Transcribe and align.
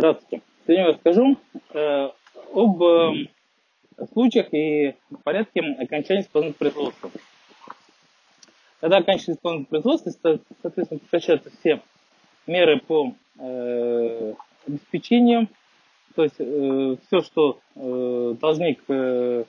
Здравствуйте. 0.00 0.42
Сегодня 0.66 0.84
я 0.84 0.92
расскажу 0.92 1.36
э, 1.74 2.08
об 2.54 2.82
э, 2.82 3.26
случаях 4.14 4.46
и 4.54 4.94
порядке 5.24 5.60
окончания 5.60 6.22
исполнительного 6.22 6.72
производства. 6.72 7.10
Когда 8.80 8.96
оканчивается 8.96 9.32
исполнительное 9.32 9.68
производство, 9.68 10.40
соответственно, 10.62 11.00
прекращаются 11.00 11.50
все 11.50 11.82
меры 12.46 12.80
по 12.80 13.12
э, 13.40 14.32
обеспечению, 14.66 15.48
то 16.14 16.22
есть 16.22 16.36
э, 16.38 16.96
все, 17.06 17.20
что 17.20 17.60
э, 17.76 18.36
должник, 18.40 18.80
э, 18.88 19.44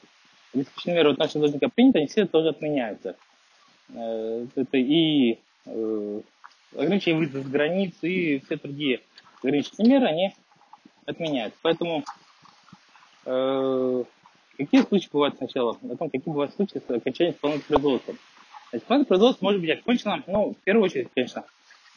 обеспеченные 0.53 0.97
меры 0.97 1.09
в 1.11 1.13
отношении 1.13 1.43
должника 1.43 1.69
принято, 1.69 1.99
они 1.99 2.07
все 2.07 2.25
тоже 2.25 2.49
отменяются. 2.49 3.15
Э, 3.87 4.45
это 4.53 4.77
и 4.77 5.39
э, 5.65 6.21
ограничение 6.75 7.19
выезда 7.19 7.41
с 7.41 7.47
границ, 7.47 7.93
и 8.01 8.39
все 8.39 8.57
другие 8.57 8.99
ограничительные 9.43 9.91
меры, 9.99 10.07
они 10.07 10.33
отменяются. 11.05 11.59
Поэтому 11.61 12.03
э, 13.25 14.03
какие 14.57 14.81
случаи 14.81 15.09
бывают 15.11 15.37
сначала? 15.37 15.77
О 15.81 15.95
том, 15.95 16.09
какие 16.09 16.31
бывают 16.31 16.53
случаи 16.53 16.81
с 16.85 16.89
окончанием 16.89 17.35
исполнительного 17.35 17.79
производства. 17.79 18.15
Исполнительное 18.73 19.05
производство 19.05 19.45
может 19.45 19.61
быть 19.61 19.69
окончено, 19.71 20.23
ну, 20.27 20.51
в 20.51 20.63
первую 20.63 20.85
очередь, 20.85 21.09
конечно, 21.13 21.43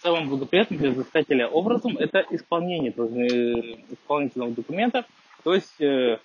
самым 0.03 0.29
благоприятным 0.29 0.79
для 0.79 0.91
взыскателя 0.91 1.49
образом 1.49 1.97
это 1.97 2.25
исполнение 2.31 2.91
исполнительного 2.91 4.51
документа, 4.53 5.07
то 5.43 5.55
есть 5.55 5.81
э, 5.81 6.19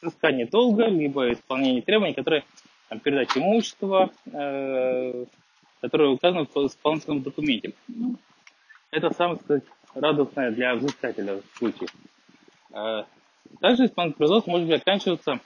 взыскание 0.00 0.46
долга, 0.46 0.86
либо 0.86 1.32
исполнение 1.32 1.82
требований, 1.82 2.14
которые 2.14 2.44
там, 2.88 3.00
передача 3.00 3.40
имущества, 3.40 4.10
э, 4.26 5.24
которые 5.80 6.10
указаны 6.10 6.46
в 6.46 6.66
исполнительном 6.66 7.22
документе. 7.22 7.72
Это 8.90 9.10
самое, 9.12 9.38
сказать, 9.40 9.64
радостное 10.00 10.50
для 10.50 10.74
взыскателя 10.74 11.40
случай. 11.56 11.88
Э, 12.72 13.04
также 13.60 13.86
исполнительное 13.86 14.16
производство 14.18 14.50
может 14.50 14.70
оканчиваться 14.70 15.40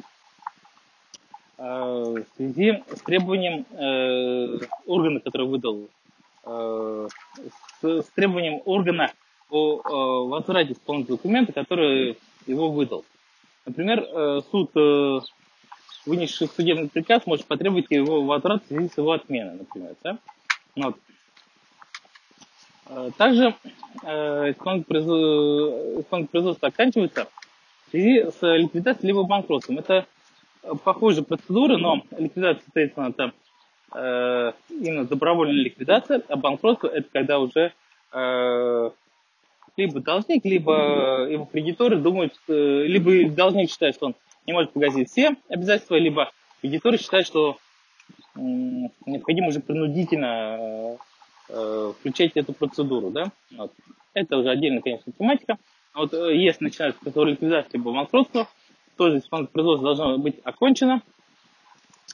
э, 1.59 1.63
в 1.63 2.25
связи 2.37 2.83
с 2.89 3.01
требованием 3.03 3.67
э, 3.71 4.67
органа, 4.87 5.21
который 5.21 5.47
выдал, 5.47 5.89
с, 6.45 8.05
требованием 8.17 8.63
органа 8.65 9.13
о 9.49 10.27
возврате 10.27 10.73
исполнительного 10.73 11.19
документа, 11.19 11.53
который 11.53 12.19
его 12.49 12.69
выдал. 12.69 13.05
Например, 13.65 14.43
суд, 14.51 14.73
вынесший 16.05 16.49
судебный 16.49 16.89
приказ, 16.89 17.27
может 17.27 17.47
потребовать 17.47 17.87
его 17.91 18.25
возврат 18.25 18.65
в 18.65 18.67
связи 18.67 18.89
с 18.89 18.99
его 18.99 19.13
отменой, 19.13 19.55
например. 19.55 19.95
Да? 20.03 20.19
Вот. 20.75 20.97
Э, 22.95 23.11
также 23.17 23.55
э, 24.03 24.51
исполнительное 24.53 26.05
производство 26.27 26.69
оканчивается 26.69 27.29
в 27.87 27.91
связи 27.91 28.25
с 28.31 28.43
ликвидацией 28.43 29.09
либо 29.09 29.25
банкротством. 29.25 29.79
Это 29.79 30.07
похожая 30.85 31.25
процедура, 31.25 31.77
но 31.77 32.03
ликвидация, 32.17 32.63
соответственно, 32.65 33.09
это 33.09 33.33
э, 33.95 34.53
именно 34.71 35.05
добровольная 35.05 35.65
ликвидация, 35.65 36.23
а 36.29 36.37
банкротство 36.37 36.89
это 36.89 37.09
когда 37.13 37.39
уже 37.39 37.73
э, 38.13 38.91
либо 39.77 40.01
должник, 40.01 40.45
либо 40.45 41.27
его 41.29 41.45
кредиторы 41.47 41.97
думают, 41.97 42.35
э, 42.49 42.85
либо 42.87 43.29
должник 43.35 43.71
считает, 43.71 43.95
что 43.95 44.07
он 44.07 44.15
не 44.47 44.53
может 44.53 44.73
погасить 44.73 45.11
все 45.11 45.37
обязательства, 45.49 45.97
либо 45.97 46.31
кредиторы 46.61 46.99
считают, 46.99 47.27
что 47.27 47.59
э, 48.37 48.41
необходимо 49.07 49.49
уже 49.49 49.61
принудительно 49.61 50.99
э, 51.49 51.93
включать 51.99 52.33
эту 52.35 52.53
процедуру, 52.53 53.11
да. 53.11 53.33
Вот. 53.57 53.73
Это 54.15 54.37
уже 54.37 54.51
отдельная, 54.51 54.83
конечно, 54.83 55.13
тематика. 55.13 55.59
Вот 55.95 56.13
э, 56.15 56.37
если 56.37 56.65
начинается 56.65 57.01
ликвидации 57.05 57.77
либо 57.77 57.93
банкротства, 57.93 58.49
тоже 58.97 59.19
исполнительное 59.19 59.53
производство 59.53 59.95
должно 59.95 60.19
быть 60.19 60.41
окончено, 60.45 61.03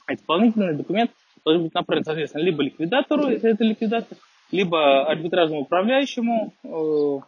а 0.05 0.13
исполнительный 0.13 0.75
документ 0.75 1.11
должен 1.43 1.63
быть 1.63 1.73
направлен, 1.73 2.03
соответственно, 2.03 2.43
либо 2.43 2.63
ликвидатору, 2.63 3.29
если 3.29 3.51
это 3.51 3.63
ликвидация, 3.63 4.17
либо 4.51 5.05
арбитражному 5.05 5.61
управляющему, 5.61 6.53
э, 6.63 7.19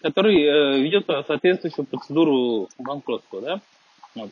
который 0.00 0.42
э, 0.42 0.80
ведет 0.80 1.06
соответствующую 1.06 1.86
процедуру 1.86 2.68
банкротства. 2.78 3.40
Да? 3.40 3.60
Вот. 4.14 4.30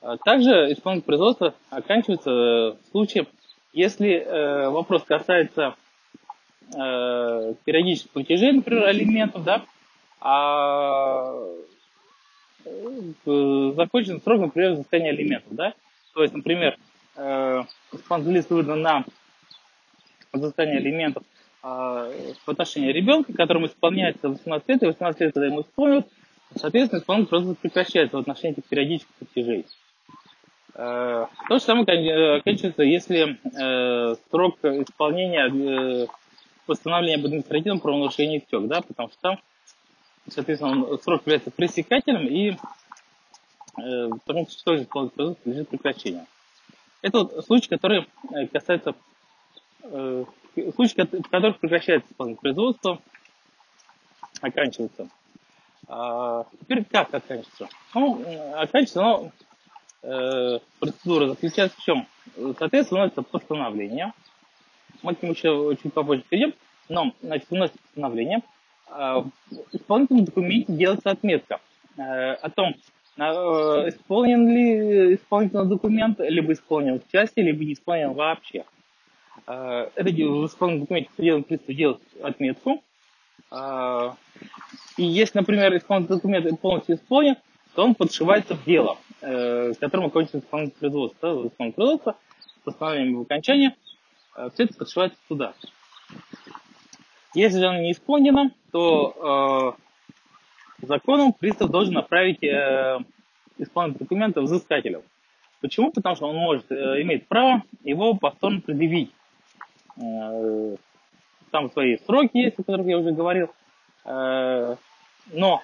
А 0.00 0.16
также 0.16 0.72
исполнительное 0.72 1.02
производство 1.02 1.54
оканчивается 1.70 2.30
в 2.30 2.90
случае, 2.90 3.26
если 3.72 4.14
э, 4.14 4.68
вопрос 4.68 5.02
касается 5.04 5.74
э, 6.74 7.54
периодических 7.64 8.10
платежей, 8.10 8.52
например, 8.52 8.84
алиментов, 8.84 9.44
да, 9.44 9.64
а 10.20 11.34
э, 12.64 13.72
закончен 13.76 14.20
срок, 14.20 14.40
например, 14.40 14.72
взыскания 14.72 15.10
алиментов, 15.10 15.54
да, 15.54 15.74
то 16.14 16.22
есть, 16.22 16.34
например, 16.34 16.76
э, 17.16 17.62
исполнительный 17.92 18.44
выдан 18.48 18.82
на 18.82 19.04
взыскание 20.32 20.78
алиментов 20.78 21.24
э, 21.62 21.66
в 21.66 22.48
отношении 22.48 22.92
ребенка, 22.92 23.32
которому 23.32 23.66
исполняется 23.66 24.28
18 24.28 24.68
лет, 24.68 24.82
и 24.82 24.86
18 24.86 25.20
лет, 25.20 25.34
когда 25.34 25.46
ему 25.46 25.62
исполнилось, 25.62 26.04
соответственно, 26.56 27.00
исполнитель 27.00 27.28
просто 27.30 27.54
прекращается 27.54 28.16
в 28.16 28.20
отношении 28.20 28.58
этих 28.58 28.68
периодических 28.68 29.14
платежей. 29.14 29.66
Э, 30.74 31.26
то 31.48 31.58
же 31.58 31.60
самое 31.60 32.36
оканчивается, 32.36 32.82
если 32.82 33.38
э, 33.44 34.16
срок 34.30 34.58
исполнения 34.64 36.04
э, 36.04 36.06
постановления 36.66 37.16
об 37.16 37.26
административном 37.26 37.80
правонарушении 37.80 38.38
истек, 38.38 38.62
да, 38.68 38.80
потому 38.80 39.10
что 39.10 39.38
соответственно, 40.28 40.96
срок 40.98 41.22
является 41.22 41.50
пресекательным 41.50 42.26
и 42.26 42.56
потому 43.74 44.46
что 44.50 44.64
тоже 44.64 44.82
исполнительное 44.82 45.34
лежит 45.46 45.68
прекращение. 45.70 46.26
Это 47.00 47.20
вот 47.20 47.44
случай, 47.46 47.70
который 47.70 48.06
касается 48.52 48.94
случай, 49.82 50.94
в 50.94 51.30
которых 51.30 51.58
прекращается 51.58 52.12
исполнительное 52.12 52.42
производство, 52.42 53.00
оканчивается. 54.42 55.08
А 55.88 56.44
теперь 56.60 56.84
как 56.84 57.14
оканчивается? 57.14 57.68
Ну, 57.94 58.22
оканчивается 58.54 59.00
оно 59.00 59.32
э, 60.02 60.58
процедура 60.78 61.28
заключается 61.28 61.76
в 61.78 61.84
чем? 61.84 62.06
Соответственно, 62.58 63.04
это 63.04 63.22
постановление. 63.22 64.12
Мы 65.02 65.14
к 65.14 65.22
нему 65.22 65.32
еще 65.32 65.76
чуть 65.82 65.92
попозже 65.92 66.24
перейдем. 66.28 66.54
Но, 66.88 67.12
значит, 67.22 67.50
нас 67.50 67.70
постановление. 67.70 68.42
Э, 68.88 69.22
в 69.50 69.74
исполнительном 69.74 70.24
документе 70.24 70.72
делается 70.72 71.10
отметка 71.10 71.60
э, 71.96 72.02
о 72.02 72.50
том, 72.50 72.74
э, 73.16 73.22
исполнен 73.22 74.48
ли 74.48 75.14
исполнительный 75.14 75.68
документ, 75.68 76.20
либо 76.20 76.52
исполнен 76.52 77.00
в 77.00 77.10
части, 77.10 77.40
либо 77.40 77.64
не 77.64 77.74
исполнен 77.74 78.12
вообще. 78.12 78.64
Э, 79.46 79.88
это 79.94 80.10
в 80.10 80.46
исполнительном 80.46 80.80
документе 80.80 81.10
судебный 81.16 81.44
пристав 81.44 81.76
делает 81.76 82.00
отметку. 82.22 82.82
Э, 83.50 84.12
и 84.96 85.04
если, 85.04 85.38
например, 85.38 85.76
исполнительный 85.76 86.18
документ 86.18 86.60
полностью 86.60 86.96
исполнен, 86.96 87.36
то 87.74 87.84
он 87.84 87.94
подшивается 87.94 88.54
в 88.54 88.64
дело, 88.64 88.98
э, 89.20 89.72
которым 89.80 90.06
окончится 90.06 90.38
исполнительное 90.38 90.80
производство. 90.80 91.34
Да, 91.34 91.48
исполнительное 91.48 91.72
производство, 91.72 92.16
постановлением 92.64 93.12
его 93.12 93.22
окончания, 93.22 93.76
э, 94.36 94.50
все 94.54 94.64
это 94.64 94.74
подшивается 94.74 95.18
туда. 95.28 95.54
Если 97.34 97.58
же 97.58 97.66
оно 97.66 97.80
не 97.80 97.92
исполнено, 97.92 98.50
то 98.72 99.76
э, 100.82 100.86
законом 100.86 101.32
пристав 101.32 101.70
должен 101.70 101.94
направить 101.94 102.42
э, 102.42 102.98
исполнительные 103.58 103.98
документы 104.00 104.40
взыскателю. 104.40 105.02
Почему? 105.60 105.92
Потому 105.92 106.16
что 106.16 106.28
он 106.28 106.36
может, 106.36 106.70
э, 106.70 107.02
имеет 107.02 107.26
право 107.28 107.62
его 107.84 108.14
повторно 108.14 108.60
предъявить. 108.60 109.10
Э, 109.96 110.76
там 111.50 111.70
свои 111.70 111.96
сроки 111.98 112.36
есть, 112.36 112.58
о 112.58 112.64
которых 112.64 112.86
я 112.86 112.98
уже 112.98 113.12
говорил. 113.12 113.50
Э, 114.04 114.76
но 115.32 115.62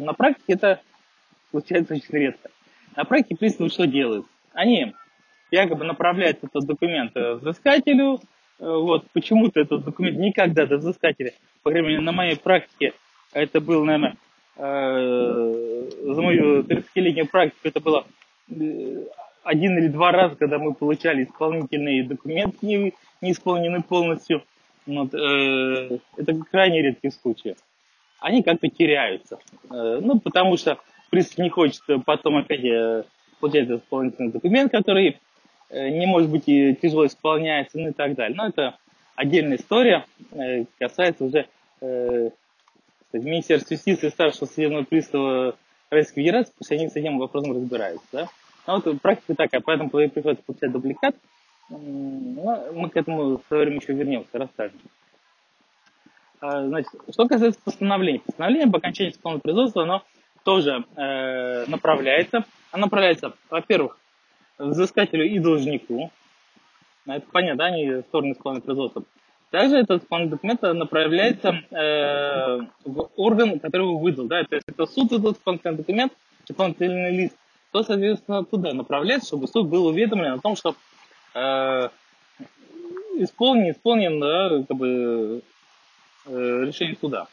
на 0.00 0.12
практике 0.12 0.54
это 0.54 0.80
случается 1.50 1.94
очень 1.94 2.14
редко. 2.14 2.50
На 2.96 3.04
практике 3.04 3.36
приставы 3.36 3.70
что 3.70 3.86
делают? 3.86 4.26
Они 4.52 4.92
якобы 5.50 5.84
направляют 5.84 6.38
этот 6.42 6.66
документ 6.66 7.12
э, 7.14 7.34
взыскателю, 7.34 8.16
э, 8.16 8.18
вот, 8.66 9.06
почему-то 9.12 9.60
этот 9.60 9.84
документ 9.84 10.18
никогда 10.18 10.66
до 10.66 10.78
взыскателя, 10.78 11.32
по 11.62 11.70
крайней 11.70 11.88
мере, 11.88 12.00
на 12.00 12.12
моей 12.12 12.36
практике, 12.36 12.92
это 13.32 13.60
было, 13.60 13.84
наверное, 13.84 14.16
за 14.54 16.20
мою 16.22 16.62
30-летнюю 16.62 17.26
практику, 17.26 17.60
это 17.64 17.80
было 17.80 18.04
один 19.42 19.78
или 19.78 19.88
два 19.88 20.12
раза, 20.12 20.36
когда 20.36 20.58
мы 20.58 20.74
получали 20.74 21.24
исполнительные 21.24 22.04
документы, 22.04 22.58
не, 22.60 22.92
не 23.22 23.82
полностью. 23.82 24.42
Вот, 24.86 25.14
э, 25.14 25.98
это 26.16 26.34
крайне 26.50 26.82
редкий 26.82 27.10
случай 27.10 27.54
они 28.22 28.42
как-то 28.42 28.68
теряются. 28.68 29.38
Э, 29.70 30.00
ну, 30.00 30.20
потому 30.20 30.56
что 30.56 30.78
пристав 31.10 31.38
не 31.38 31.50
хочет 31.50 31.82
потом 32.04 32.36
опять 32.36 32.64
э, 32.64 33.04
получать 33.40 33.68
исполнительный 33.68 34.32
документ, 34.32 34.72
который 34.72 35.18
э, 35.70 35.88
не 35.90 36.06
может 36.06 36.30
быть 36.30 36.44
и 36.46 36.74
тяжело 36.74 37.06
исполняется, 37.06 37.78
ну 37.78 37.88
и 37.88 37.92
так 37.92 38.14
далее. 38.14 38.36
Но 38.36 38.46
это 38.46 38.76
отдельная 39.14 39.56
история, 39.56 40.06
касается 40.78 41.24
уже 41.24 41.46
э, 41.80 42.30
Министерства 43.12 43.74
юстиции 43.74 44.08
старшего 44.08 44.46
судебного 44.46 44.84
пристава 44.84 45.56
Российской 45.90 46.22
Федерации, 46.22 46.52
пусть 46.56 46.72
они 46.72 46.88
с 46.88 46.96
этим 46.96 47.18
вопросом 47.18 47.52
разбираются. 47.52 48.06
Да? 48.12 48.28
Но 48.66 48.80
вот 48.80 49.00
практика 49.02 49.34
такая, 49.34 49.60
поэтому 49.60 49.90
приходится 49.90 50.44
получать 50.44 50.72
дубликат. 50.72 51.14
Но 51.68 52.66
мы 52.72 52.88
к 52.90 52.96
этому 52.96 53.40
со 53.48 53.56
временем 53.56 53.80
еще 53.80 53.92
вернемся, 53.92 54.38
расскажем. 54.38 54.78
А, 56.42 56.66
значит, 56.66 56.90
что 57.08 57.28
касается 57.28 57.60
постановления. 57.64 58.18
Постановление 58.18 58.68
по 58.68 58.78
окончании 58.78 59.12
исполнительного 59.12 59.42
производства, 59.42 59.82
оно 59.84 60.02
тоже 60.42 60.84
э, 60.96 61.66
направляется. 61.66 62.44
Оно 62.72 62.86
направляется, 62.86 63.32
во-первых, 63.48 63.96
взыскателю 64.58 65.24
и 65.24 65.38
должнику. 65.38 66.10
Это 67.06 67.24
понятно, 67.30 67.66
они 67.66 68.02
стороны 68.08 68.32
исполнительного 68.32 68.64
производства. 68.64 69.04
Также 69.50 69.76
этот 69.76 70.02
исполнительный 70.02 70.36
документ 70.36 70.62
направляется 70.62 71.62
э, 71.70 72.58
в 72.86 73.10
орган, 73.16 73.60
который 73.60 73.82
его 73.82 73.98
выдал. 73.98 74.26
Да? 74.26 74.42
То 74.42 74.56
есть 74.56 74.66
это 74.66 74.86
суд 74.86 75.12
этот 75.12 75.36
исполнительный 75.36 75.76
документ, 75.76 76.12
исполнительный 76.48 77.16
лист, 77.16 77.36
то, 77.70 77.84
соответственно, 77.84 78.44
туда 78.44 78.72
направляется, 78.72 79.28
чтобы 79.28 79.46
суд 79.46 79.68
был 79.68 79.86
уведомлен 79.86 80.32
о 80.32 80.40
том, 80.40 80.56
что 80.56 80.74
э, 81.34 81.88
исполнен, 83.14 83.70
исполнен 83.70 84.18
да, 84.18 84.64
как 84.66 84.76
бы, 84.76 84.88
э, 84.88 85.40
решение 86.26 86.96
суда. 87.00 87.26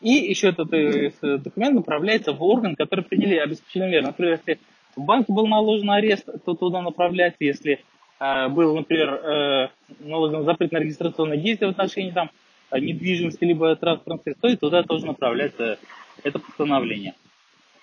И 0.00 0.12
еще 0.12 0.48
этот 0.48 0.72
э, 0.72 1.12
документ 1.20 1.74
направляется 1.74 2.32
в 2.32 2.42
орган, 2.42 2.74
который 2.74 3.00
определяет 3.00 3.44
обеспечение 3.44 3.90
меры. 3.90 4.06
Например, 4.06 4.32
если 4.32 4.58
в 4.96 5.04
банке 5.04 5.32
был 5.32 5.46
наложен 5.46 5.90
арест, 5.90 6.26
то 6.44 6.54
туда 6.54 6.80
направляется. 6.80 7.44
Если 7.44 7.84
э, 8.18 8.48
был, 8.48 8.76
например, 8.76 9.12
э, 9.12 9.68
наложен 10.00 10.44
запрет 10.44 10.72
на 10.72 10.78
регистрационное 10.78 11.36
действие 11.36 11.68
в 11.68 11.72
отношении 11.72 12.12
там, 12.12 12.30
недвижимости 12.72 13.44
либо 13.44 13.76
транспортных 13.76 14.22
средств, 14.22 14.40
то 14.40 14.48
и 14.48 14.56
туда 14.56 14.82
тоже 14.84 15.04
направляется 15.04 15.78
это 16.22 16.38
постановление. 16.38 17.14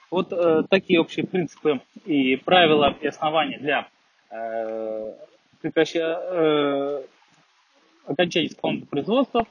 Вот 0.09 0.31
э, 0.31 0.63
такие 0.69 0.99
общие 0.99 1.27
принципы 1.27 1.81
и 2.05 2.35
правила 2.37 2.95
и 2.99 3.07
основания 3.07 3.59
для 3.59 3.87
э, 4.31 5.13
прекращения, 5.61 6.17
э, 6.19 7.03
окончания 8.07 8.47
исполнительного 8.47 8.89
производства. 8.89 9.47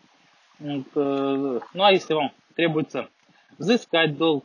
Э, 0.61 0.83
ну 0.95 1.83
а 1.83 1.93
если 1.93 2.15
вам 2.15 2.33
требуется 2.55 3.09
взыскать 3.59 4.17
долг, 4.17 4.45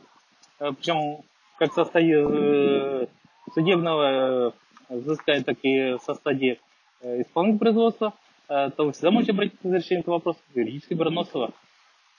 э, 0.60 0.70
причем 0.72 1.22
как 1.58 1.72
со 1.72 1.84
стадии 1.84 3.04
э, 3.04 3.06
судебного 3.54 4.54
взыскать, 4.88 5.44
так 5.44 5.58
и 5.62 5.96
со 6.04 6.14
стадии 6.14 6.60
исполнительного 7.02 7.58
производства, 7.58 8.14
то 8.46 8.72
вы 8.78 8.92
всегда 8.92 9.10
можете 9.10 9.32
обратиться 9.32 9.68
за 9.68 9.76
решением 9.76 10.02
этого 10.02 10.16
вопроса 10.16 10.38
в 10.52 10.56
юридический 10.56 10.94
Барносова. 10.94 11.52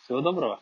Всего 0.03 0.21
доброго. 0.21 0.59